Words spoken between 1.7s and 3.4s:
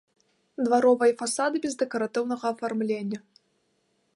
дэкаратыўнага афармлення.